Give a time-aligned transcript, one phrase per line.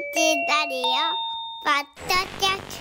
[0.00, 0.06] ラ
[0.66, 0.82] リオ
[1.62, 2.80] ポッドキャス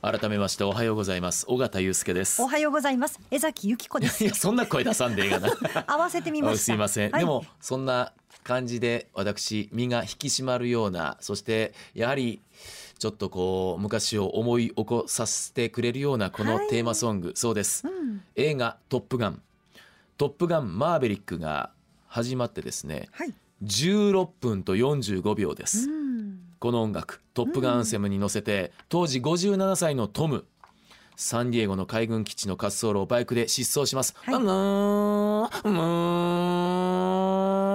[0.00, 0.18] ト。
[0.20, 1.46] 改めましておはようございます。
[1.48, 2.40] 尾形祐介です。
[2.40, 3.18] おはようございます。
[3.32, 4.22] 江崎由紀子です。
[4.22, 5.48] いやそんな声出さんでええがな。
[5.84, 6.58] 合わせてみました。
[6.62, 7.22] すいません、はい。
[7.22, 8.12] でもそんな
[8.44, 12.40] 感じで私身が引き締まるようなそしてやはり
[13.00, 16.68] ちょっとこう昔を思い起こさせてくれるようなこのはい。
[16.68, 18.22] テーマソング、そうです、うん。
[18.36, 19.42] 映画「トップガン」
[20.16, 21.70] 「トップガンマーヴェリック」が
[22.06, 26.38] 始まってですねはい16分と45秒です、うん。
[26.58, 30.46] この音楽「トップガンアンセム」に乗せて当時57歳のトム
[31.16, 34.14] サンディエゴの海軍基地の滑走路をバイクで疾走します。
[34.22, 34.34] はい。
[34.36, 35.78] あのーも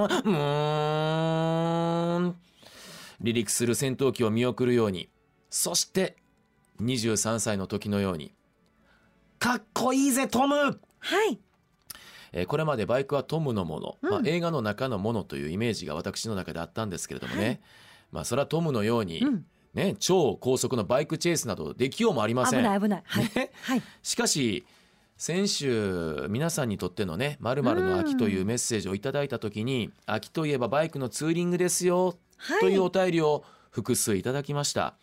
[0.08, 2.34] ーもー
[3.20, 5.10] 離陸する戦闘機を見送るように
[5.50, 6.18] そして
[6.82, 8.34] 23歳の時のように
[9.40, 10.56] かっこいいぜトム！
[10.56, 10.72] は
[11.30, 11.40] い
[12.34, 17.60] えーこれまでバイクはトムのもの、まあう、ん映画の中のものというイメージが私の中であったんですけれどもね、はい。
[18.12, 19.46] まあそれはトムのように、うん。
[19.74, 22.60] ね、超高速のバイクチェイスなどできようもありません。
[22.60, 23.04] 危ない危ない。
[23.06, 23.32] はい。
[23.36, 23.52] ね。
[23.64, 23.82] はい。
[24.04, 24.66] しかし
[25.18, 32.60] 先週皆さんにとってのね「まるの秋」というメッセージをいただいた時に「秋といえばバイクのツーリングですよ」はい。
[32.60, 34.96] というお便りを複数いただきました。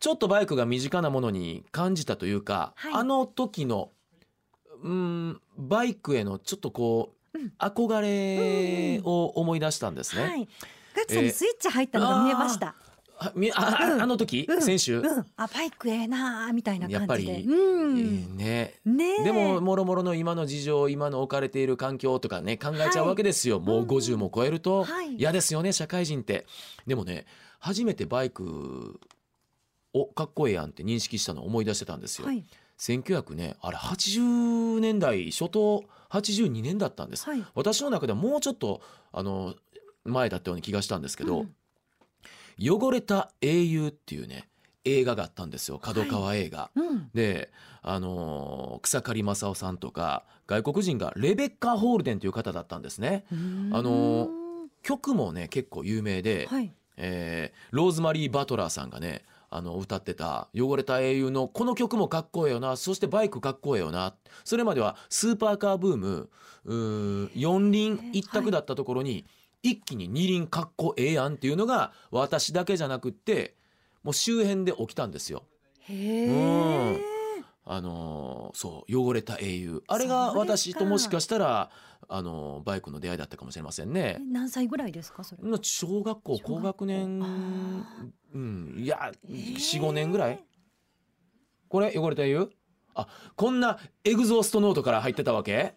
[0.00, 2.94] ちょっとバイクが身近なものに感じたというか、はい。
[2.94, 3.90] あの時の
[4.84, 7.52] うんバイクへのちょっとこう、うん。
[7.58, 10.22] 憧れを思い出したんですね。
[10.22, 10.48] はい。
[10.94, 12.76] ガッツさんにスイッチ入ったのが見えました、
[13.18, 14.02] あみああうん。
[14.02, 14.62] あの時、うん。
[14.62, 15.26] 先週、うん。
[15.36, 17.24] あバイクええなーみたいなやっぱり。
[17.26, 18.74] 感じで、えうん、ーね。
[18.84, 19.24] ねえ。
[19.24, 25.16] でももろもろの今の事情今の置かれている環境とかね考えちゃうわけですよ、もううん50も超えるとはい。
[25.16, 26.46] 嫌ですよね社会人って。
[26.86, 27.24] でもね
[27.58, 29.00] 初めてバイク
[29.94, 32.44] をかっこええやんって認識したのを思い出してたんですよ、はい
[32.84, 37.44] 1900ねあれ80年代初頭82年だったんです、はい。
[37.54, 38.82] 私の中ではもうちょっと
[39.12, 39.54] あの
[40.04, 41.54] 前だったような気がしたんですけど、うん。
[42.60, 44.48] 汚れた英雄っていうね
[44.84, 45.78] 映画があったんですよ。
[45.78, 47.10] 角川映画、うん。
[47.14, 47.50] で、
[47.82, 53.24] あのー草刈正雄さんとか外国人がレベッカ・ホールデンという方だったんですね。
[53.72, 54.28] あの
[54.82, 56.72] 曲もね結構有名で、はい。
[56.96, 59.22] えーローズマリー・バトラーさんがね
[59.56, 66.28] あの歌ってた「汚れた英雄」のこの曲もかっこええよなそしてバイクかっこええよなそれまではスーパーカーブーム
[66.64, 69.26] うー四輪一択だったところに、
[69.62, 73.54] 一気に二輪かっこええやんっていうのが私だけじゃなくって
[74.02, 75.44] もう周辺で起きたんですよ。
[75.80, 76.34] へうん
[76.94, 77.13] え
[77.66, 79.82] あのーそう汚れた英雄。
[79.88, 81.70] あれが私ともしかしたら
[82.08, 84.18] あのーバイクの出会いだったかもしれませんね。
[84.30, 87.26] 何歳ぐらいですかそれまあ小学校高学年あ
[88.34, 90.44] うんいやー45年ぐらい。
[91.68, 92.50] これ汚れた英雄？
[92.94, 95.74] あこんなエグゾーストノートから入ってたわけ？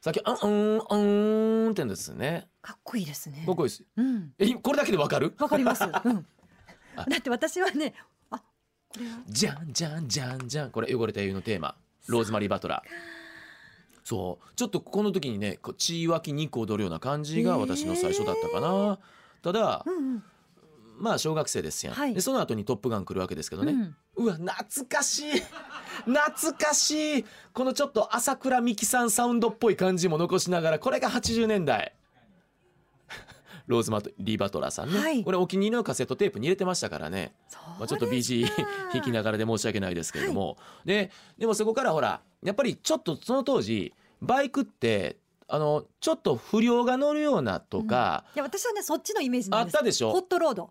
[0.00, 2.48] さっき「あんうんうん」ってんですね。
[2.60, 3.44] かっこいいですね。
[3.46, 3.84] かっこいいです。
[3.96, 4.32] うん。
[4.38, 5.34] えこれだけでわかる？
[5.38, 6.02] わかります、うん、 だ
[6.96, 7.94] あって私はね
[9.28, 10.70] じゃんじゃんじゃんじゃん。
[10.70, 11.74] これ汚れた英雄のテーマ。
[12.08, 12.88] ローズマリー・バトラー。
[14.04, 14.54] そう。
[14.56, 18.98] ちょっとこの時にね血湧き肉踊るような感じが私の最初だったかな、
[19.42, 20.24] ただうんうん。
[20.98, 22.14] まあ小学生ですやん、はい。
[22.14, 23.96] でその後に「トップガン」来るわけですけどね、うん。
[24.16, 25.30] うわ懐かしい。
[26.04, 27.24] 懐かしい。
[27.52, 31.94] このちょっと麻倉未稀さんサウンドっぽい感じも残しながらこれが80年代
[33.66, 35.24] ローズマリー・バトラーさんね、はい。
[35.24, 37.34] これお気に入りのカセットテープに入れてましたからね。
[37.78, 38.54] まあ、ちょっと BG か
[38.92, 45.16] 弾きながらで申し訳ないですけれども、ででもそこからほらやっぱりちょっとその当時バイクって
[45.48, 50.12] あのちょっと不良が乗るようなとか、いや私はねそっちのイメージあったでしょ？
[50.12, 50.70] ホットロード。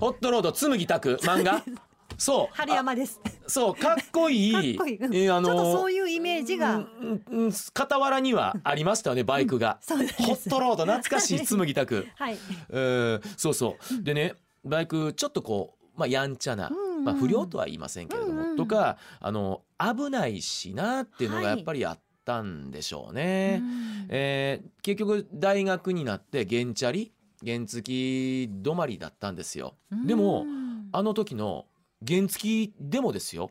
[0.00, 1.62] ホットロード紬拓漫画？
[2.16, 2.56] そう。
[2.56, 3.20] 春山です。
[3.24, 4.76] あそうかっこいい。
[4.76, 5.14] かっこいい、うん。
[5.14, 10.22] えーあのちょっとそういうイメージが、うんうんうん傍らにはありましたよねバイクが、 そうです。
[10.22, 12.38] ホットロード懐かしい紬拓はい。
[12.70, 14.02] うんそうそう。
[14.02, 21.56] でねバイクちょっとこうまあやんちゃな、うんうんまあ、不良とは言いませんけれども、うんうんとかあの危ないしなっていうのがはい。
[21.56, 23.60] やっぱりあったんでしょうね。
[23.62, 24.06] うん。
[24.08, 27.12] えー結局大学になって原チャリ
[27.44, 29.76] 原付き止まりだったんですよ。
[30.06, 31.66] でもうんあの時の
[32.06, 33.50] 原付きでもですよ。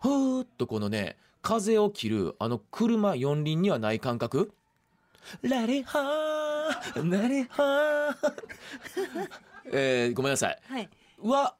[0.00, 4.52] ふーっとこのね風を切るあの車四輪にはない感覚。
[5.42, 8.34] ラレハーラレハー。
[9.72, 10.58] えーごめんなさい。
[10.66, 10.88] はい。
[11.22, 11.54] は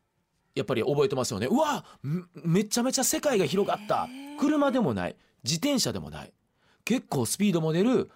[0.55, 1.47] やっぱり覚えてますよね。
[1.47, 4.09] うわめめちゃめちゃ世界が広がった。
[4.39, 5.17] 車でもない。
[5.45, 6.33] 自転車でもない。
[6.85, 8.11] 結構スピードも出る。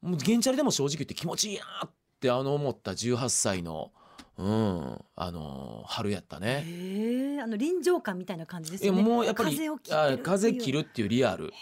[0.00, 1.90] もう原チャリでも正直言って気持ちいいなっ
[2.20, 3.92] てあの思った18歳の
[4.38, 5.04] うん。
[5.16, 7.38] あの春やったね。
[7.42, 9.02] あの臨場感みたいな感じですえよね。
[9.02, 10.22] もうやっぱり風を切ってるあっていう。
[10.22, 11.52] 風切るっていうリアル。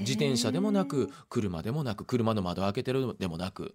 [0.00, 3.74] 自転車でもなく車でもなく車の窓開けてるでもなく。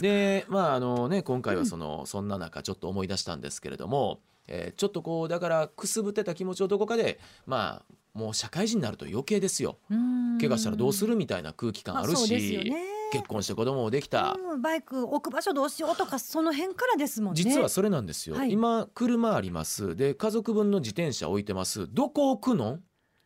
[0.00, 9.78] でまああのね今回はその、そんな中ちょっと思い出したんですけれども、えーちょっとこうだからくすぶってた気持ちをどこかでまあもう社会人になると余計ですよ。
[9.88, 10.38] うん。
[10.38, 17.42] 怪我したらどうするみたいな空気感あるまあね結婚して子供もできた、うんバイク置く場所どうしようとかその辺からですもんね。
[17.42, 18.52] 実はそれなんですよ、はい。
[18.52, 19.94] 今車あります。
[19.94, 21.86] で家族分の自転車置いてます。
[21.92, 22.74] どこ置くの？
[22.74, 22.80] っ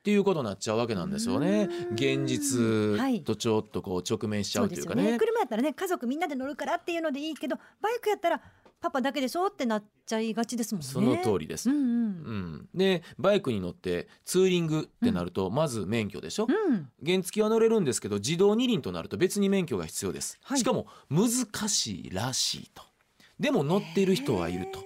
[0.04, 1.68] ていうことになっちゃうわけなんですよね。
[1.90, 1.94] うん。
[1.94, 2.18] 現
[2.98, 3.14] はい。
[3.14, 5.12] 実とちょっとこう直面しちゃそうというかね。
[5.12, 5.18] ね。
[5.18, 8.40] 車やったらね家族みんなで乗るからっていうのでいいけどバイクやったら
[8.82, 10.86] パパだけでしょってなっちゃいがちですもんね。
[10.88, 11.84] その通りです、うんうん。
[11.84, 16.90] うん、でバイクに乗ってツーリングってなると、まず免許でしょ、うん。
[17.06, 20.58] 原付は乗れるんですけど自動二輪となると別に免許が必要です、はい。
[20.58, 21.28] しかも難
[21.68, 22.82] しいらしいと。
[23.38, 24.80] でも乗っている人はいると。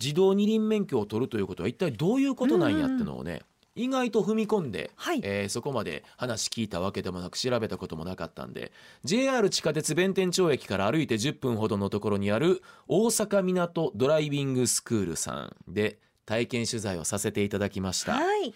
[0.00, 3.42] 自動二輪免許を取るということは一体どういうことなんやってのをね、
[3.78, 5.20] 意外と踏み込んで、はい。
[5.22, 8.72] えーそこまで話聞いたわけでもなく調べたこともなかったんで
[9.04, 18.12] JR 地下鉄弁天町駅から歩いて10分ほどのところにある大阪港ドライビングスクールさんで体験取材をさせていただきました。
[18.14, 18.54] はい。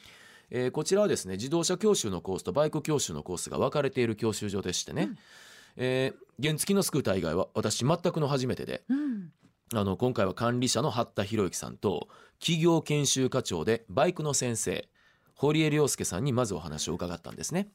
[0.51, 5.11] えーこちらはですね自動車教習のコースとバイク教習のコースが分かれている教習所でしてね、
[5.77, 9.31] えー原付のスクーター以外は私全くの初めてでうん。
[9.75, 12.09] あの今回は管理者の八田博之さんと
[12.41, 14.89] 企業研修課長でバイクの先生
[15.43, 17.69] 堀江亮介さんにまずお話を伺ったんですね。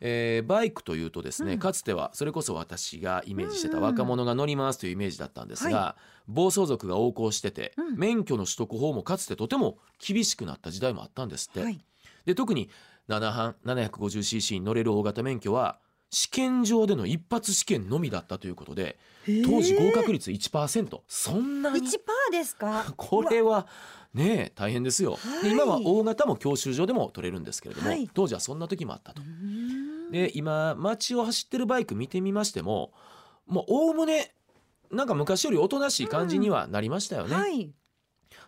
[0.00, 1.58] えーバイクというとですね、うん。
[1.58, 5.96] かつてはそれこそ私がイメージしてたうんうん若者が乗りますというイメージだったんですが、は
[6.26, 7.96] 暴走族が横行してて、うん。
[7.98, 11.60] 免許の取得法もかつてとても厳しくなった時代もあったんですって。
[11.60, 11.78] はい。
[12.24, 12.70] で特に
[13.08, 15.78] 7班 750cc に乗れる大型免許は
[16.10, 18.98] 試験場での一発試験のみだったということで
[19.44, 21.78] 当時合格率1%そんなに？
[21.80, 22.84] 一パーですか？
[22.96, 23.66] これは
[24.14, 25.52] ねえ大変ですよ、ではい。
[25.52, 28.08] 今は大型も教習所でも取れるんですけれども、はい。
[28.14, 29.22] 当時はそんな時もあったと。
[29.22, 29.24] う。
[29.24, 30.10] ん。
[30.12, 32.92] で今街を走ってるバイク見てみましても
[33.46, 34.32] もうおおむね
[34.90, 37.34] なんか昔よりおとなしい感じにはなりましたよね。
[37.34, 37.72] はい。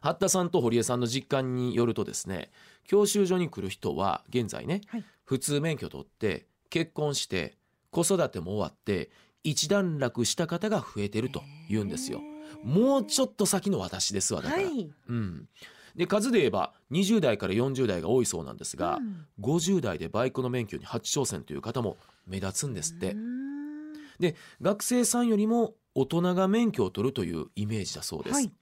[0.00, 2.50] 八田さんと堀江さんの実感によるとですね
[2.86, 5.04] 教習所に来る人は現在ね、はい。
[5.24, 7.56] 普通免許取って結婚して
[7.90, 9.10] 子育ても終わって
[9.42, 12.20] 一段落した方が増えてると言うんですよ。
[12.62, 14.62] もうちょっと先の私ですわだから。
[14.62, 14.90] はい。
[15.08, 15.48] うん、
[15.94, 19.26] で数で言えば20代から40代が多いそうなんですが、うん。
[19.40, 21.96] 50代でバイクの免許に初挑戦という方も
[22.26, 23.12] 目立つんですって。
[23.12, 24.34] うん。
[24.62, 28.34] 学生さんよりも大人が免許を取るというイメージだそうです。
[28.34, 28.52] はい。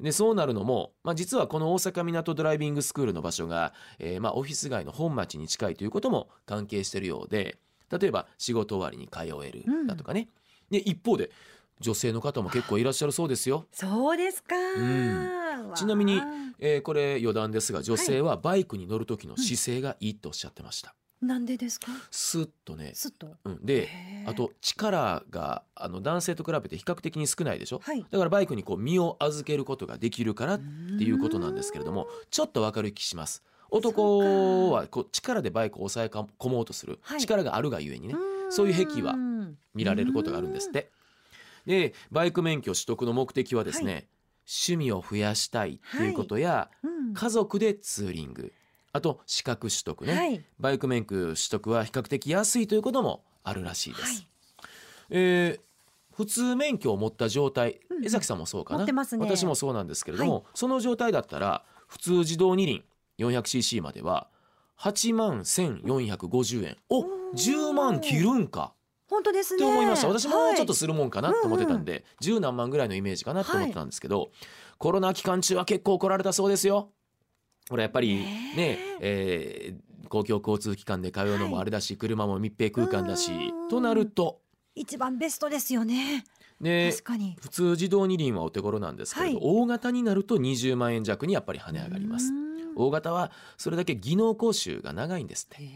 [0.00, 7.58] でそうなるのも、まあ、実はこの大阪港ドライビングスクールの場所が、えーまあ、オフィス街の本町に近いということも関係しているようで
[7.90, 10.28] 例えば仕事終わりに通えるうんだとかね、
[10.70, 11.30] で一方で
[11.80, 13.66] 女性の方も結構いらっしゃるそうですよ。
[13.72, 15.68] そうですか、ん。
[15.68, 15.76] わあ。
[15.76, 16.20] ちなみに
[16.58, 20.94] えーこれ余談ですが女性はバイクに乗る時の姿勢がいいとおっしゃってました。
[21.20, 21.86] なんでですか？
[22.10, 23.28] スッとね、すっと？
[23.44, 23.88] うん、で
[24.26, 27.80] あと力があの男性と比べて比較的に少ないでしょ？
[27.82, 28.04] はい。
[28.10, 33.42] だからバイクにこう身を預けることができるからっていうことなんですけれどもちょっとわかる気します。
[33.70, 37.20] 男はこう力でバイクを抑え込もうとするはい。
[37.20, 38.52] 力があるがゆえにねうん。
[38.52, 39.16] そういう癖は
[39.74, 40.90] 見られることがあるんですって
[41.66, 44.00] でバイク免許取得の目的はですね、は
[44.70, 47.14] 趣味を増やしたいっていうことや、うん。
[47.14, 48.52] 家族でツーリング
[48.92, 50.44] あと資格取得ね、はい。
[50.58, 54.02] バイク免許取得は比較的安いということもあるらしいです。
[54.02, 54.26] はい。
[55.10, 55.66] えー
[56.16, 58.78] 普通免許を持った状態、うん江崎さんもそうかな？
[58.78, 59.22] 持ってますね。
[59.22, 62.82] 私もそうなんですけれども、はその状態だったら普通自動二輪
[63.18, 64.28] 400cc までは
[64.78, 66.76] 8万1450円。
[66.88, 67.06] おおー。
[67.34, 68.72] 10万切るんか
[69.08, 69.58] 本当ですね。
[69.58, 74.30] って思いました私もちょっとはいするもんかなと思ってたんで、10何万ぐらいのイメージかなと思ってたんですけど、
[74.78, 76.90] コロナ期間中は結構来られたそうですよ。
[77.68, 79.74] これやっぱりねねえ。
[79.74, 84.40] ー公共交通機関で通うのもあれだし、車も密閉空間だしうんとなると。
[84.74, 86.24] 一番ベストですよね。
[86.60, 87.36] ね確かに。
[87.40, 89.42] 普通自動二輪はお手頃なんですけれど、はい。
[89.42, 92.28] 大型になると20万円弱にやっぱり跳ね上がります。
[92.28, 92.72] うん。
[92.76, 95.62] 大型はそれだけ技能講習が長いんですって。
[95.62, 95.68] へ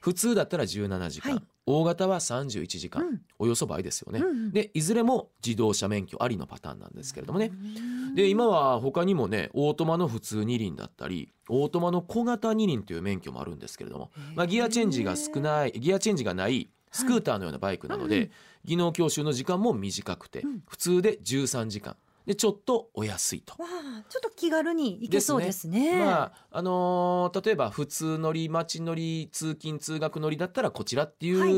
[0.00, 4.20] 普通だったら17時間、はい大型は31時間、うんおよそ倍ですよね。
[4.20, 7.50] うんでいずれも自動車免許ありのパターンなんですけれどもね。
[7.52, 18.30] うんで今は他にもねオートマの普通二輪だったりオートマの小型二輪という免許もあるんですけれども、まあ、ギアチェンジが少ないギアチェンジがないスクーターのようなバイクなので、
[18.64, 20.60] 技能教習の時間も短くて、うん。
[20.66, 21.96] 普通で13時間
[22.26, 23.54] でちょっとお安いと。
[23.62, 25.98] わあちょっと気軽に行けそうですね。
[25.98, 31.52] まああのー例えば普通乗り街乗り通勤通学乗りだったらこちらっていう,、はい。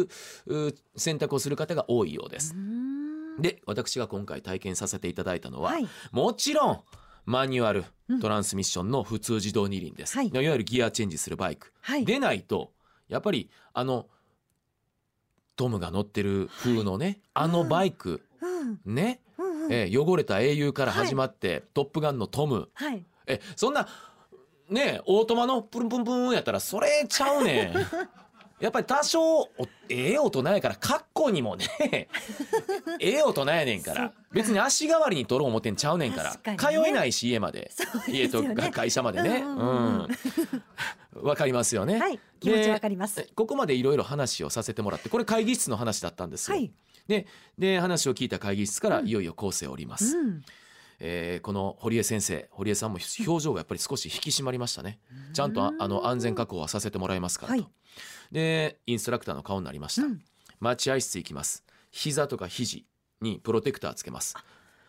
[0.69, 2.55] う選択をする方が多いようです。
[2.55, 3.41] うん。
[3.41, 5.89] で私が今回体験させていただいたのは、はい。
[6.13, 6.81] もちろん
[7.25, 8.21] マニュアルうん。
[8.21, 10.29] トランスミッションの普通自動二輪です、はい。
[10.29, 12.05] い、わゆるギアチェンジするバイク、はい。
[12.05, 12.73] でないと
[13.09, 14.07] やっぱりあの
[15.57, 18.95] トムが乗ってる風のね、あのバイク、うん。
[18.95, 19.21] ね、
[19.69, 19.73] うん。
[19.73, 22.69] うんえー汚れた英雄から始まって、トップガンのトム。
[22.75, 23.05] はい。
[23.27, 23.87] えそんな
[24.69, 27.75] ねオートマのプルンプンプンやったらそれちゃうねん。
[28.61, 29.49] やっぱり多少お
[29.89, 31.67] ええ大人やからカッコにもね
[32.99, 36.57] ええ大人やねんから別に足代わりに取ろう思ってんちゃうねんから、ね。
[36.59, 37.71] 通えないし家まで。
[37.73, 39.43] そうです家とよね会社までね。
[39.45, 40.09] うん
[41.37, 42.19] かりますよね、はい。
[42.41, 43.17] 気持ちわかります。
[43.17, 46.73] でここまでいろいろ話をさせてもらってこれ会議室の話だったんですよ、はい
[47.09, 47.27] で
[47.59, 49.09] で話を聞いた会議室からうん。
[49.09, 50.43] いよいよ構成を降ります、うん。
[51.01, 55.01] えーこの堀江先生堀江さんも表情がやっぱり少し引き締まりましたね。
[55.33, 57.73] ちゃんとああの安全確保はさせてもらいますからと、はい。
[58.31, 60.21] でインストラクターの顔になりました、うん。
[60.61, 61.65] 待合室行きます。
[61.91, 62.85] 膝とか肘
[63.23, 64.37] にプロテクターつけます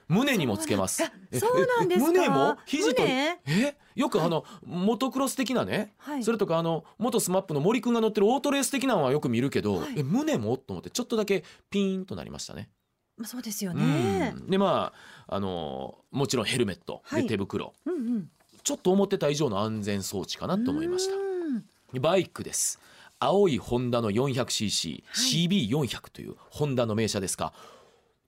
[0.10, 1.04] 胸にもつけます。
[1.32, 2.58] そうなんです胸も？
[2.66, 3.76] 肘と胸え？
[3.96, 6.24] よくあのモトクロス的なね、はい。
[6.24, 9.94] それとかあの元 SMAP の森くんが乗ってるオートレース的なのはよく見るけど、はい。
[9.98, 10.58] え胸も？
[10.58, 12.70] と思ってちょっとだけピーンとなりましたね。
[13.18, 14.34] まあそうですよね。
[14.36, 14.50] うん。
[14.50, 14.94] でま
[15.28, 17.28] ああのもちろんヘルメットではい。
[17.28, 18.30] 手袋、うんうん。
[18.64, 21.16] ちょっと思ってた以上の安全装置かなと思いました。
[21.16, 22.02] うん。
[22.02, 22.80] バイクです。
[23.20, 25.48] 青いホンダの 400cc、はい。
[25.48, 27.52] CB400 というホンダの名車ですが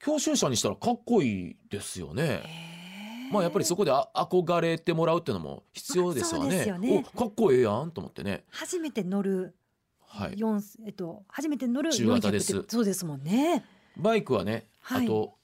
[0.04, 2.44] 教習車にしたらかっこいいですよね。
[3.32, 7.06] まあやっぱりそこであ憧れてもらうっていうのも必要ですわまあねすよね。
[7.14, 8.44] おかっこええやんと思ってね。
[8.50, 9.56] 初めて乗る
[10.08, 10.34] はい。
[10.36, 12.54] 四えっと初めて乗る中型です。
[12.54, 13.64] 400ってそうですもんね。
[13.96, 15.06] バイクはねはい。
[15.06, 15.36] あと、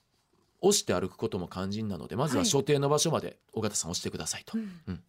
[0.60, 2.46] 押して歩くことも肝心なのでまずははい。
[2.46, 5.02] 所定の場所まで尾形さん押してくださいと、うん。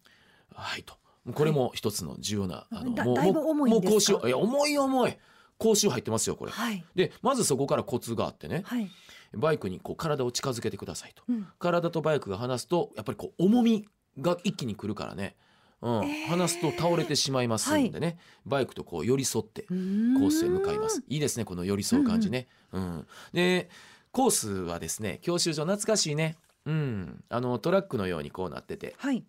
[0.54, 0.94] はいと。
[1.34, 3.68] これも一つの重要な、あのだもうもう。
[3.68, 5.18] いや重い重い
[5.60, 6.50] 講習入ってますよこれ。
[6.50, 6.84] はい。
[6.96, 8.62] でまずそこからコツがあってね。
[8.64, 8.90] はい。
[9.34, 11.22] バイクにこう体を近づけてくださいと。
[11.28, 11.46] うん。
[11.58, 13.86] 体とバイクが離すとやっぱりこう重み
[14.18, 15.36] が一気にくるからね、
[15.82, 16.04] うん。
[16.04, 16.28] えー。
[16.28, 21.04] 離すと倒れてしまいますんでね、バイクとこう寄り添ってコースへ向かいます。
[21.06, 23.06] いいですねこの寄り添う感じね、うん。
[23.34, 23.68] で
[24.12, 26.36] コースはですね教習所懐かしいね。
[26.64, 27.22] うん。
[27.28, 28.94] あのトラックのようにこうなってて。
[28.96, 29.24] はい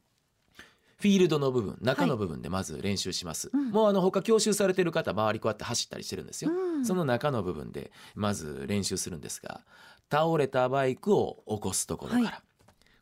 [1.01, 3.71] フィールドの部分中の部分でまず練習します、うん。
[3.71, 6.85] もうあの他教習されてる方周りこうやって走ったりしてるんですよ、うん。
[6.85, 9.61] その中の部分でまず練習するんですが
[10.09, 12.33] 倒れたバイクを起こすところから、はい。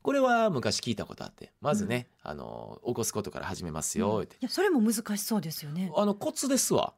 [0.02, 5.92] これは昔聞いたことあってまずね、あの起こすことから始めますよって、いやそれも難しそうですよね。
[5.96, 6.94] あのコツですわ。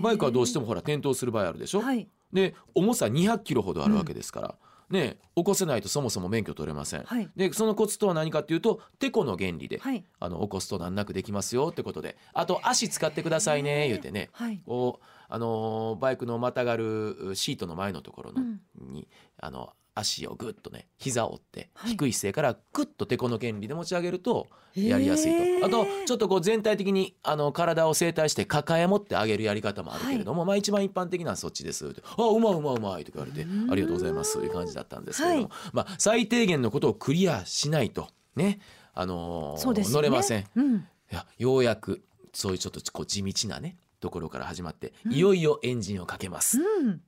[0.00, 2.08] バイクはどうしてもほら転倒する場合あるでしょ、はい。
[2.32, 4.54] で重さ200キロほどあるわけですから、
[4.92, 7.28] ね起こせないとそもそも免許取れません、はい。
[7.34, 10.04] でそのコツとは何かっていうとテコの原理で、はい。
[10.20, 12.16] あの起こすと難なくできますよってことで。
[12.32, 14.30] あと足使ってくださいね言うてね。
[14.32, 14.62] はい。
[14.64, 18.60] こうあのーバイクのまたがるシートの前のところの、うん。
[18.92, 19.08] に
[19.38, 21.90] あの足をグッとね膝を折って、はい。
[21.92, 32.02] 低い姿勢からグッとテコの原理で持ち上げるとやりやすいと、あとちょっとこう全体的にあの体を整体して抱え持ってあげるやり方もあるけれども、まあ一番一般的なそっちですって。
[32.04, 33.70] あうまいうまいうまいとか言われてうん。
[33.70, 35.70] ありがとうございますという感じだったんですけれども、はい。
[35.74, 38.60] まあ最低限のことをクリアしないとね
[38.94, 39.84] あのーね。
[39.86, 40.46] 乗れません。
[40.56, 40.76] うん。
[40.76, 40.80] い
[41.10, 45.12] やようやくそういうちょっとこう地道なねところから始まって、うん。
[45.12, 47.02] いよいよエンジンをかけます、うん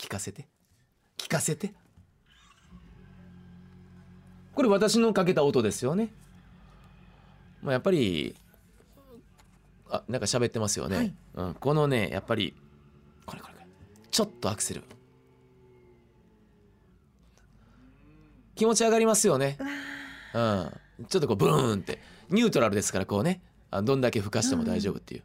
[0.00, 0.48] 聞かせて。
[1.18, 1.74] 聞かせて。
[4.54, 6.08] これ私のかけた音ですよね。
[7.62, 8.34] まあやっぱり
[9.90, 11.14] あなんか喋ってますよね、はい。
[11.34, 12.54] うん、このねやっぱり
[13.26, 13.66] これこれこれ。
[14.10, 14.82] ちょっとアクセル。
[18.54, 19.58] 気持ち上がりますよね。
[20.34, 20.72] うん、
[21.08, 22.00] ちょっとこうブーンって。
[22.30, 23.42] ニュートラルですからこうね。
[23.70, 25.22] あどんだけ吹かしても大丈夫っていう、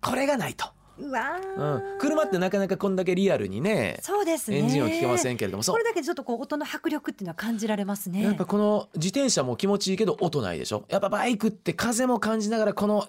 [0.00, 4.58] これがないと、ーうわうーん、車ってなかなかこんだけリアルにねそうですね。
[4.58, 5.64] エンジンを聞けませんけれども。
[5.64, 8.22] これだけでちょっとこう音の迫力っていうのは感じられますね。
[8.22, 10.84] やっぱこの自転車も気持ちいいけど音ないでしょ？
[10.88, 13.08] やっぱバイクって風も感じながらこの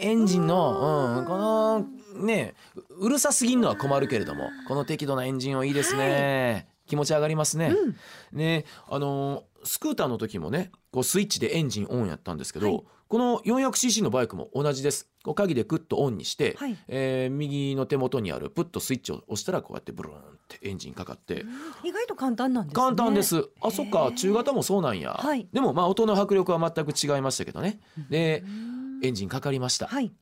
[0.00, 1.86] エンジンの、うん、この
[2.24, 2.54] ね
[3.00, 7.96] うるさすぎんのは困るけれどもこの適度なエンジンはいいですね、気持ち上がりますね、うん。
[8.38, 12.84] ねあのースクーターの時もねこうスイッチでエンジンオンやったんですけど、はい。
[13.08, 16.76] この 400cc のバイクも同じですこう鍵でクッとオンにして、はい。
[16.86, 21.46] えー右の手元にあるプッとスイッチを押したらこうやってブルーンってエンジンかかって、
[21.82, 22.82] 意外と簡単なんですね。
[22.82, 23.48] 簡単です。
[23.62, 24.12] あそっか。
[24.14, 25.48] 中型もそうなんや、はい。
[25.50, 27.80] でもまあ音の迫力は全く違いましたけどね。
[28.10, 29.00] でうん。
[29.02, 30.12] エンジンかかりました、はい。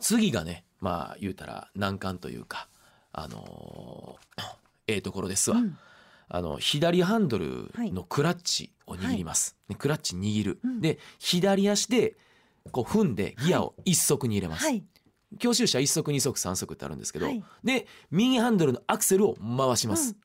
[0.00, 2.68] 次がねまあ言うたら難関というか
[3.12, 4.42] あのー
[4.86, 5.78] ええところですわ、うん。
[6.28, 10.80] あの左ハンドルのクラッチを握ります、でクラッチ握る、うん。
[10.80, 12.16] で左足で
[12.72, 14.84] こう踏んでギアを一足に入れます、はい。
[15.38, 17.44] 教習車一足二足三足ってあるんですけど、はい。
[17.62, 20.16] で右ハンドルのアクセルを回します、うん。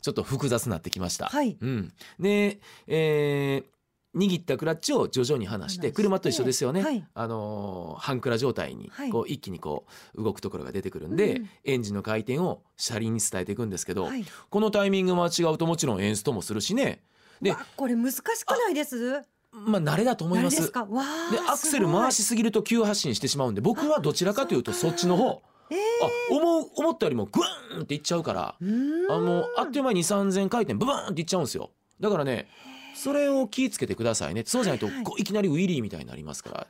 [0.00, 1.56] ちょっと複雑になってきました、はい。
[1.60, 3.76] うん、で、えー
[4.16, 7.06] 握ったクラッチを徐々に離して車と一緒ですよね、はい。
[7.12, 9.10] あのー半クラ状態にはい。
[9.10, 11.48] こう一気にこう動くところが出てくるんで、うん。
[11.64, 14.24] エンジンの回転を車輪に伝えていくんですけど、はい。
[14.48, 17.02] このタイミング間違うともちろんエンストもするしね。
[17.42, 19.22] でわこれ難しくないです？
[19.64, 20.70] まあ慣れだと思います。
[20.74, 20.88] 何
[21.30, 25.42] でアクセル回しすぎると急発進してしまうんで僕はどちらかというとあそっちの方。
[25.70, 25.76] えー。
[25.76, 31.70] あ思う思ったよりもグーンっていっちゃうからあのあっという間に2 3 0 0回転ブブーンっていっちゃうんですよ。
[32.00, 32.48] だからね
[32.94, 34.42] それを気ぃつけてくださいね。
[34.46, 35.04] そうじゃないとはいはい。
[35.04, 36.66] こういきなりウィリーみたいになりますから。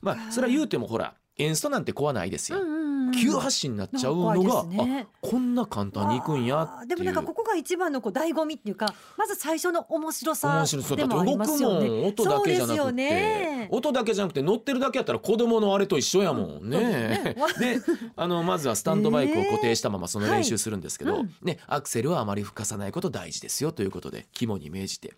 [0.00, 2.60] まあそれは言うてもほらエンストなんて怖ないですよ。
[2.60, 2.85] うんうんうん
[3.16, 5.06] 急発進になっちゃうのが、ね。
[5.10, 6.80] あこんな簡単にいくんやっていう。
[6.80, 10.64] あーでもなんかここが一番のこう醍醐味っていうかまず最初の面白さ
[10.96, 11.88] でもありますよね。
[11.88, 13.68] ん音だけじゃなくて、ね。
[13.70, 16.76] 音だけじゃなくて乗ってるだけやったら子供のあれと一緒やもんね。
[16.78, 17.78] うんそうで
[18.16, 21.20] あのまずはスタンドバイクを固定したままその練習するんですけど、はい。
[21.22, 25.14] うんね、アクセルはあまり吹かさないこと大事ですよということで肝に銘じて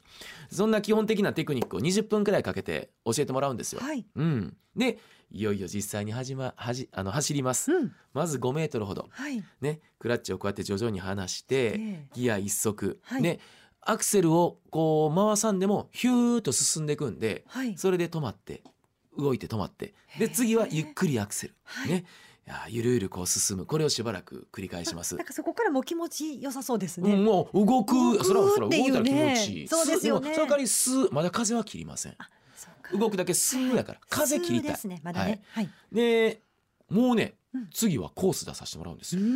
[0.50, 3.80] そんな基本的なテクニックを20分くらいかけて教えてもらうんですよ。
[3.80, 4.04] はい。
[4.16, 4.98] うん、で
[5.30, 7.72] いよいよ実際に始,、ま、はじあの走ります。
[7.72, 7.92] うん。
[8.14, 9.42] まず5メートルほど、はい。
[9.60, 13.22] ね、クラッチをこうやって徐々に離して、えギア一足、はい。
[13.22, 13.40] で
[13.80, 17.76] アクセルをこう回さんでもヒューッと進んでいくんではい。
[17.76, 18.62] それで止まって
[19.16, 21.90] 動いて止まってで次はゆっくりアクセル、はい。
[21.90, 22.04] ね。
[22.70, 23.66] ゆるゆるこう進む。
[23.66, 25.14] これをしばらく繰り返します。
[25.16, 25.26] なん。
[25.26, 27.94] かそこからもう気持ち良さそうですね、うんもう動く。
[27.94, 28.90] 動くそれはそれはっていうね。
[28.90, 29.68] 動いたら気持ちいい。
[29.68, 30.34] そうですよね。
[30.34, 32.16] その代わりスーまだ風は切りません
[32.92, 34.70] 動くだけスーだから風切りたい。
[34.72, 35.00] ですね。
[35.02, 35.42] まだね。
[35.52, 36.40] はい、で
[36.90, 37.68] もうねうん。
[37.70, 39.28] 次はコース出させてもらうんですうよー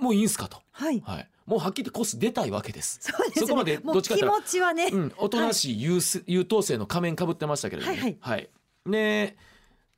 [0.00, 0.02] ん。
[0.02, 0.58] もういいんすかと。
[0.72, 1.00] はい。
[1.00, 1.28] はい。
[1.46, 2.98] もうはっきりコース出たいわけです。
[3.00, 3.30] そね。
[3.34, 4.36] そこまでどっちかっていうと。
[4.36, 8.48] 気持ちはね、うん、おとなしい優,、優等生の仮面かぶってましたけれども、はいはい。
[8.86, 9.36] で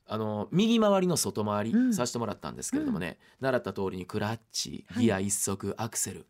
[0.06, 1.94] あの右回りの外回りうん。
[1.94, 5.04] させてもらったんですけれどもね、習った通りにクラッチはい。
[5.04, 6.26] ギア一足、アクセル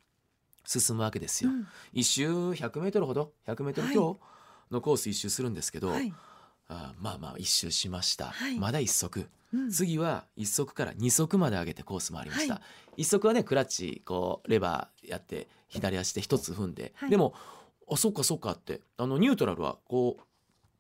[0.66, 1.50] 進むわけですよ。
[1.50, 1.66] うん。
[1.92, 4.18] 一周100メートルほど？100メートル強
[4.71, 6.12] のコース一周するんですけど、はい
[6.68, 8.59] あまあまあ一周しました、はい。
[8.59, 9.28] まだ一足。
[9.52, 9.71] うん。
[9.71, 12.62] 次は一足から二足まで上げてコース回りました、は
[12.97, 17.11] 一足はねクラッチこうレバーやって左足で一つ踏んで、はい。
[17.11, 17.34] でも
[17.91, 18.80] あそっかそっかって。
[18.97, 20.23] あのニュートラルはこう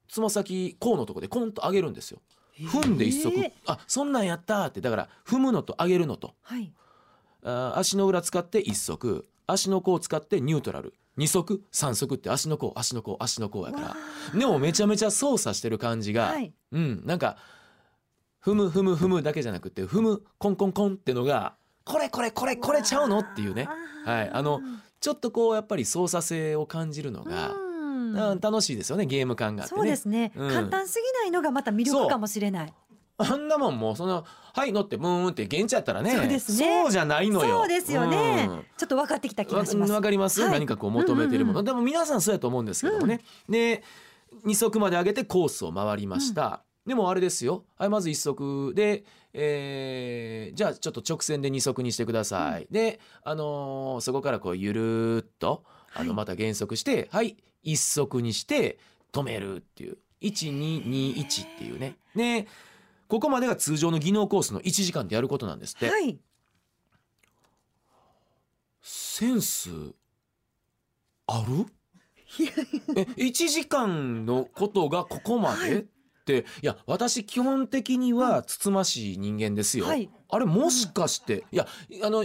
[0.08, 2.20] つま先甲のとこでコンと上げるんですよ。
[2.58, 4.80] 踏んで一足、へーあそんなんやったーって。
[4.80, 6.34] だから踏むのと上げるのと。
[6.42, 6.72] はい。
[7.42, 9.26] あ足の裏使って一足。
[9.46, 11.62] 足の甲を使ってニュートラル二足？
[11.70, 13.88] 三足って足の甲足の甲足の甲やから。
[13.88, 13.96] わ
[14.34, 16.52] でもめちゃめちゃ操作してる感じが、はい。
[16.72, 17.36] うんなんか
[18.44, 23.68] 踏む踏む踏むだけじゃなくて踏むコンコンコンってのがこれこれこれこれちゃうのっていうね。
[24.04, 24.30] はい。
[24.30, 24.60] あの
[25.00, 27.60] ちょっとこうやっぱり操作性を感じるのが、うん。
[27.60, 27.70] う
[28.34, 29.78] ん楽しいですよねゲーム感があってね。
[29.80, 30.52] そうですね、うん。
[30.52, 32.72] 簡単すぎないのがまた魅力かもしれない
[33.16, 34.24] あんなもんもうその
[34.54, 36.16] はい乗ってブーンって現地やったらね。
[36.16, 36.82] そうですね。
[36.82, 37.58] そうじゃないのよ。
[37.60, 38.64] そうですよね、うん。
[38.76, 39.92] ちょっと分かってきた気わがします。
[39.92, 43.82] わかります、はい何かこう求めてるもの、うんでも皆さんそうやと思うんですけどもね、で
[44.44, 47.64] 2足まで上げてコースを回りました、でもあれですよ。
[47.76, 55.62] はいまず1足で、えーじゃあちょっと直線で2足にしてください、で、あのーそこからこうゆるーっと
[55.94, 56.08] あはい。
[56.08, 58.78] のまた減速してはい1足にして
[59.12, 59.98] 止めるっていう。
[60.22, 61.96] 1221っていうね。
[62.16, 62.46] で
[63.14, 65.88] ここまでが通常の技能コースの1時間でやることなんですって。
[65.88, 66.18] はい。
[68.82, 69.70] センス
[71.28, 71.64] ある？
[72.96, 75.84] え1時間のことがここまで、っ
[76.24, 80.10] ていや私基本的にはつつましい人間ですよ、はい。
[80.28, 81.68] あれもしかして、いや
[82.02, 82.24] あの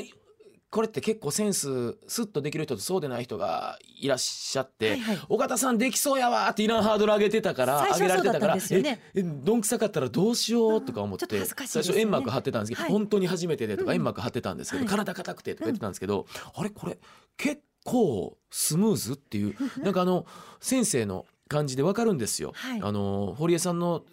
[0.71, 12.91] これって結構センススッとできる人とそうでない人がいらっしゃって、はいはい岡田さんできそうやわっていらんハードル上げてたから上げられてたからええどんくさかったらどうしようとか思って,、最初煙幕張ってたんですけど、はい。
[12.91, 14.89] 本当に初めてでとかうん煙幕張ってたんですけど、はい。
[14.89, 16.99] 体硬くてとか言ってたんですけど、あれこれ
[17.37, 20.25] 結構スムーズっていうなんかあの
[20.59, 22.51] 先生の感じでわかるんですよ。
[22.55, 22.81] はい。
[22.81, 24.03] あの堀江さんの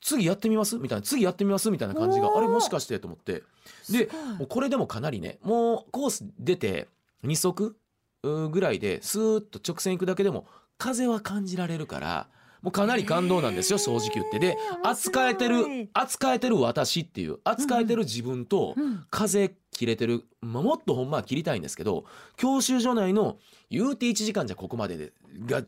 [0.00, 0.78] 次やってみます？
[0.78, 1.70] みたいな次やってみます？
[1.70, 3.42] みたいな感じがあれもしかしてと思って。
[3.90, 4.08] で
[4.48, 6.88] これでもかなりねもうコース出て
[7.24, 7.76] 2足
[8.22, 10.46] ぐらいでスーッと直線行くだけでも
[10.78, 12.28] 風は感じられるから
[12.62, 14.38] もうかなり感動なんですよ正直言って。
[14.38, 22.04] で扱えてる扱えてる私っていう扱えてる自分とうん風切れてる、まあ、もっとほんまは切りたいんですけど
[22.36, 23.36] 教習所内の
[23.70, 25.12] 言うて1時間じゃここまでで
[25.44, 25.62] が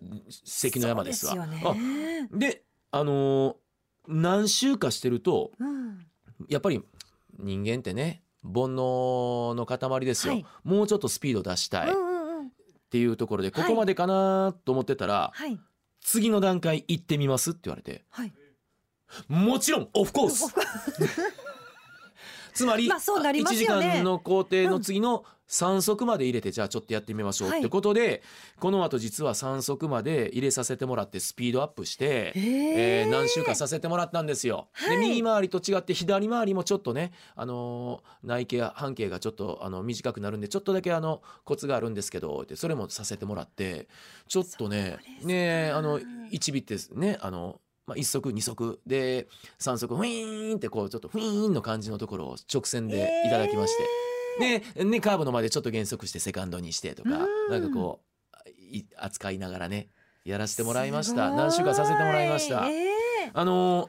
[0.45, 1.35] 関の山ですわ。
[1.47, 1.75] ですあ
[2.33, 3.55] であのー
[4.09, 6.07] 何週かしてるとうん。
[6.49, 6.83] やっぱり
[7.39, 10.47] 人間ってね煩悩の塊ですよ、はい。
[10.65, 11.91] もうちょっとスピード出したい。
[11.91, 11.93] っ
[12.91, 13.63] ていうところではい。
[13.65, 15.59] ここまでかなと思ってたら、はい。
[16.01, 18.05] 次の段階行ってみますって言われて。
[18.09, 18.33] はい。
[19.29, 20.55] もちろんオフコース
[22.55, 27.61] つまり、まあそうなります1時よね間の工程の次の3速まで入れてじゃあちょっとやってみましょうはい。
[27.61, 28.23] ってことで、
[28.61, 34.69] この後実は3速まで入れさせてもらってスピードアップして、えー何週間させてもらったんですよ。
[34.87, 34.97] ではい。
[34.99, 43.89] 右回りと違って左回りもちょっとね、あのー内径半径がちょっとあの短くなるんでちょっとだけあのコツがあるんですけどってそれもさせてもらって
[44.27, 53.75] ちょっとねそうですかねあの1尾ってねあのまあ、1足2足で3足フィーンってこうちょっとフィーンの感じのところを直線でいただきまし
[54.39, 57.51] て、で、ね、カーブのまでちょっと減速してセカンドにしてとかうん。
[57.51, 58.01] なんかこ
[58.47, 59.89] うい扱いながらね
[60.25, 61.31] やらせてもらいました。
[61.31, 63.89] 何週間させてもらいました、えあのー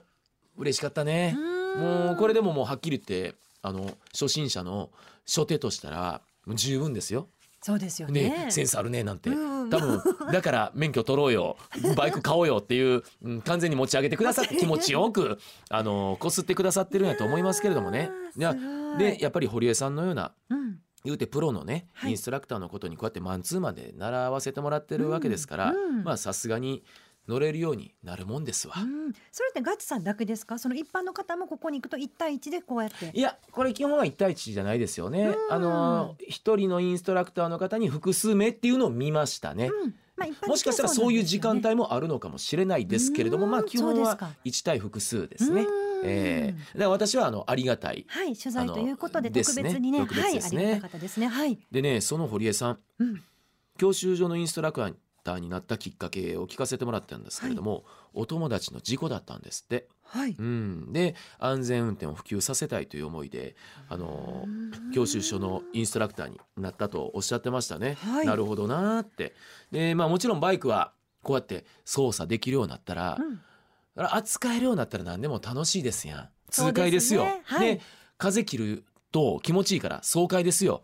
[0.60, 1.82] 嬉しかったーね、うん。
[2.08, 4.90] もうこれでももうはっきり言ってあの初心者の
[5.26, 7.28] 初手としたら十分ですよ。
[7.62, 8.30] そうですよね。
[8.30, 8.52] ね。
[8.52, 9.36] センスあるねなんて、うん。
[9.36, 10.02] 多分
[10.32, 11.58] だから免許取ろうよ。
[11.96, 15.38] バイク買おうよっていう、うん完全に持ち上げてくださって気持ちよく
[15.70, 18.10] あのこすってくださってるんやと思いますけれどもね。
[18.38, 18.56] いや
[18.98, 20.80] でやっぱり堀江さんのようなうん。
[21.06, 22.12] 言うてプロのね、はい。
[22.12, 26.04] インストラクターのことにこうやってマンツーマンで習わせてもらってるわけですから、うんうん。
[26.04, 26.84] まあさすがに
[27.28, 28.76] 乗れるようになるもんですわ。
[28.78, 30.58] うん、それってガッツさんだけですか？
[30.58, 33.12] その一般の方もここに行くと一対一でこうやって。
[33.14, 35.28] いやこれ基本は1対1じゃないですよね。
[35.28, 35.54] うん。
[35.54, 39.68] あの一人のインストラクターの方に複数名っていうのを見ましたね。
[39.68, 39.96] うん。
[40.18, 43.52] まあ一般的にはもしかしたらそういう時間帯もあるのかもしれないですけれども、うん。
[43.52, 44.32] まあ基本はそうですか。
[44.46, 45.62] 1対複数ですね。
[45.62, 45.90] うん。
[46.04, 48.06] ええだから私はあのありがたい。
[48.08, 50.00] はい取材ということで特別にね。
[50.00, 50.06] ね。
[50.06, 51.28] はいありがたかったですね。
[51.28, 52.80] はい、でねその堀江さん。
[53.00, 53.24] うん、
[53.78, 54.96] 教習所のインストラクター
[55.40, 59.88] になったきっかけを聞かせてもらったんですけれども、お友達の事故だったんですって。
[60.04, 63.56] はいうん、で安全運転を普及させたいという思いで
[63.90, 64.44] あの
[64.92, 67.96] 教習所のインストラクターになったとおっしゃってましたね。
[68.02, 69.36] はいなるほどなーって。
[69.72, 73.42] でまあもちろんバイクはこうやって操作できるようになったら、うん
[73.96, 76.30] 扱えるようになったら何でも楽しいですやん。
[76.50, 77.28] 痛快ですよ。
[77.44, 77.82] はいで
[78.18, 80.84] 風切ると気持ちいいから爽快ですよ。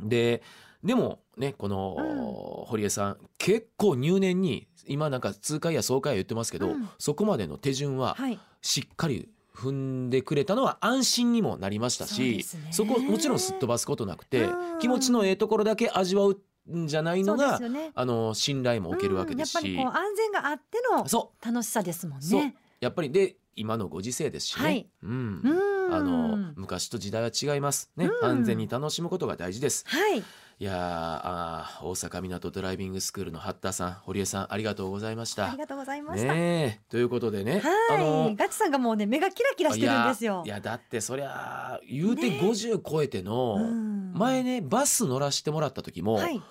[0.00, 0.42] で
[0.84, 6.88] でもねこの、堀江さん結構入念に今なんか痛快や爽快や言ってますけど、うん。
[6.98, 8.38] そこまでの手順ははい。
[8.60, 14.78] しっかり踏んでくれたのは安心にもなりましたしそこをもちろんすっ飛ばすことなくてうん。
[14.78, 16.40] 気持ちのええところだけ味わう
[16.76, 17.60] んじゃないのが
[17.94, 19.58] あの信頼も置けるわけですし。
[19.58, 19.74] うん。
[19.74, 22.54] やっぱりこう安全があっての楽しさですもんね。
[22.80, 24.88] やっぱりで今のご時世ですしね、はい。
[25.02, 25.40] うん。
[25.42, 25.94] うん。
[25.94, 27.90] あの昔と時代は違います。
[27.96, 28.28] ね、うん。
[28.28, 29.84] 安全に楽しむことが大事です。
[29.86, 30.22] はい
[30.60, 35.46] いやーあー大阪港ドライビングスクールの八田さん堀江さんありがとうございました。
[35.46, 40.42] ありがとうございました、ねえということでね、はい、あのガチさんがもうね目がキラキラしてるんですよ。
[40.44, 44.12] いやだってそりゃ言うてね50超えての、うん。
[44.14, 46.42] 前ねバス乗らせてもらった時も、はい。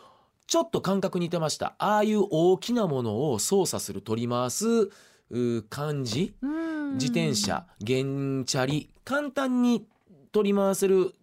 [0.46, 1.76] ちょっと感覚似てました。
[1.78, 4.89] ああいう大きなものを操作する取り回す
[5.70, 6.34] 感じ？
[6.41, 6.93] うん。
[6.93, 9.86] 自転車原チャリ簡単に
[10.32, 11.13] 取り回せる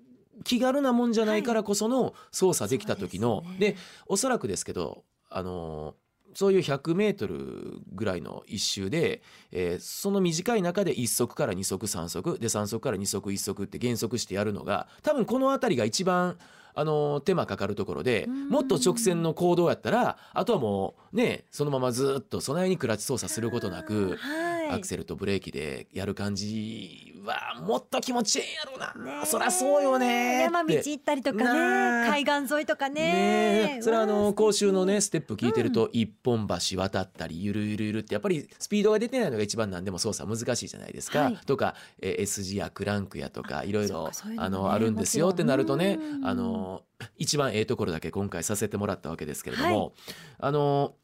[0.42, 3.70] 気軽なもんじゃないからこその操作できた時の、そうですね。
[3.73, 5.94] でおそらくですけどあのー
[6.37, 16.37] そういう100メートルぐらいの一周で、えーその短い中で1足から2足3足で3足から2足1足って減速してやるのが多分この辺りが一番
[16.75, 18.49] あのー手間かかるところでうん。
[18.49, 29.27] もっと直線の行動やったらあとはもうねそのままずっと備えにクラッチ操作することなくはいアクセルとブレーキでやる感じはもっと気持ちいいんやろうな、ねえ。
[29.27, 32.09] そりゃそうよね山道行ったりとかね。
[32.09, 33.79] 海岸沿いとかね。
[33.81, 41.37] それはあの講習のね素ステップ聞いてると一本橋渡ったりゆるゆるゆるってやっぱりスピードが出てないのが一番なんでも操作難しいじゃないですか、はい。
[41.46, 46.27] とか、えー S 字やクランクやとかいろいろあのあるんですよってなるとねうん。
[46.27, 46.83] あの
[47.18, 49.92] 一番ええところだけ今回させてもらったわけですけれども、
[50.38, 50.94] あの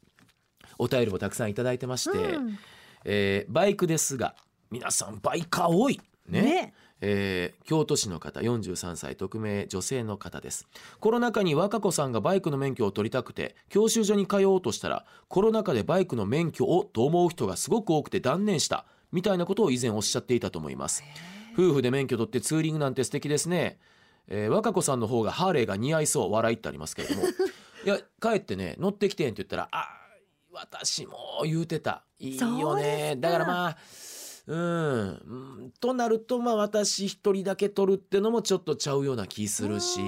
[0.77, 2.57] お便りもたくさんいただいてまして、うん
[3.05, 4.35] えーバイクですが
[4.69, 5.99] 皆さんバイカー多い。
[6.29, 6.41] ね。
[6.41, 6.73] ね。
[7.01, 10.67] えー京都市の方43歳匿名女性の方です。
[10.99, 21.03] コロナ禍に若子さんがバイクの免許を取りたくて教習所に通おうとしたらコロナ禍でバイクの免許をと思う人がすごく多くて断念したみたいなことを以前おっしゃっていたと思います。
[21.53, 23.77] 夫婦で免許取ってツーリングなんて素敵ですね、
[24.27, 27.23] えー若子さんの方がハーレーが似合いそう笑いってありますけれども。
[27.83, 30.00] いや帰ってね乗ってきてんって言ったらあ
[30.53, 32.03] 私も言うてた。
[32.19, 33.15] いいよね。
[33.17, 33.77] だからまあ
[34.47, 34.59] うん。
[34.59, 40.01] うんとなるとまあ私一人だけ取るってのもちょっとちゃうような気するし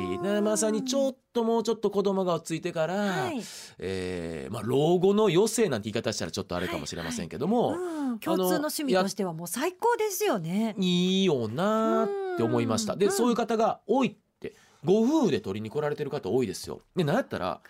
[0.44, 3.42] まさにちょっともうちょっと子供が落ち着いてから、はい。
[3.80, 8.20] えーまあ、老後の余生なんて言い方したらちょっとあれかもしれませんけども、うん。
[8.20, 10.76] 共通の趣味としてはもう最高ですよね。
[10.78, 12.96] いいよなーって思いました。
[12.96, 13.12] で、うん。
[13.12, 16.82] そういう方が多いってご夫婦で取りに来られてる方多いですよ。
[16.96, 17.62] でなんやったら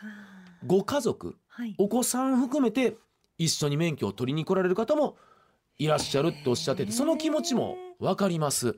[0.66, 1.76] ご家族はい。
[1.78, 2.98] お子さん含めて
[3.38, 5.18] 一緒に免許を取りに来られる方も
[5.78, 8.76] いらっしゃるっておっしゃっててその気持ちも分かります。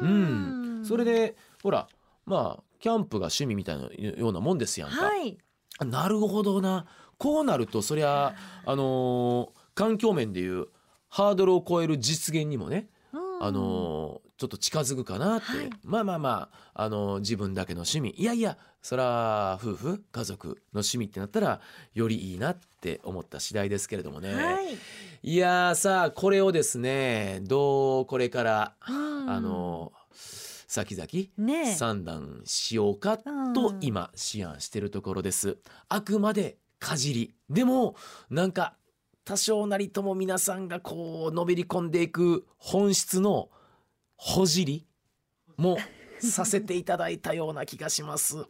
[0.00, 0.78] うん。
[0.78, 0.84] うん。
[0.84, 1.88] それでほら
[2.26, 3.84] まあキャンプが趣味みたいな
[4.16, 5.38] ようなもんですやんか、はい。
[5.80, 6.86] なるほどな。
[7.16, 10.66] こうなるとそりゃあのー環境面でいう
[11.08, 13.44] ハードルを超える実現にもね、うん。
[13.44, 15.70] あのーちょっと近づくかなって、はい。
[15.82, 18.14] まあまあまあ、あのー自分だけの趣味。
[18.16, 21.60] いやいやそら夫婦家族の趣味ってなったら
[21.92, 24.78] よりいいなって思った次第ですけれどもね、はい。
[25.24, 29.30] い、やーさあこれをですねどうこれから、うん。
[29.30, 29.98] あのー
[30.70, 33.24] 先々算段しようかと
[33.70, 33.78] うん。
[33.80, 35.56] 今思案してるところです。
[35.88, 37.34] あくまでかじり。
[37.50, 37.96] でも
[38.30, 38.74] なんか
[39.24, 43.48] 多少なりとも皆さんがこうのめり込んでいく本質の
[44.18, 44.84] ほじり
[45.56, 45.78] も
[46.18, 48.44] させていただいたような気がします。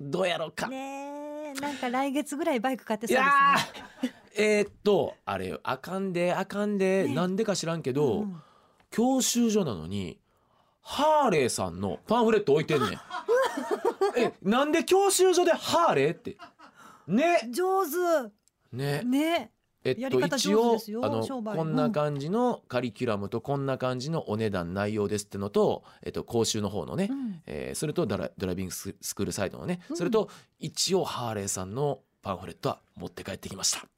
[0.00, 0.66] どうやろうか。
[0.66, 8.42] ねえなんか来月ぐらいバイク買っていそうですやねーえーっとあれあかんであかんで、ねなんでか知らんけど、うん。
[8.90, 10.18] 教習所なのに
[10.82, 12.90] ハーレーさんのパンフレット置いてんねん。
[14.18, 16.36] えなんで教習所でハーレーって。
[17.06, 17.48] ね。
[17.50, 18.32] 上手。
[18.72, 19.02] ね。
[19.04, 19.52] ね
[19.84, 27.42] えっと一応あのこんな感じのカリキュラムとこんな感じのお値段内容ですってのと、えっと、講習の方のね、うん。
[27.46, 29.96] えーそれとドラドライビングススクールサイドのね、うん。
[29.96, 33.92] それと一応ハーレーさんのパンフレットは持って帰ってきました。